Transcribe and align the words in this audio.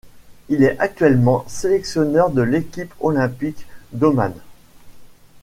Il 0.49 0.63
est 0.63 0.79
actuellement 0.79 1.45
sélectionneur 1.47 2.31
de 2.31 2.41
l'équipe 2.41 2.91
olympique 3.01 3.67
d'Oman. 3.93 4.33